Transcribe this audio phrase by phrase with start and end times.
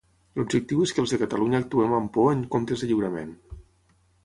[0.37, 3.39] L'objectiu és que els de Catalunya actuem amb por en comptes de lliurament.